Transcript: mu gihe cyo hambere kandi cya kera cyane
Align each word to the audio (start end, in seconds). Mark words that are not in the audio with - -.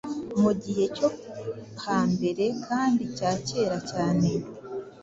mu 0.41 0.51
gihe 0.63 0.85
cyo 0.95 1.07
hambere 1.85 2.45
kandi 2.65 3.03
cya 3.17 3.31
kera 3.47 3.77
cyane 3.89 4.29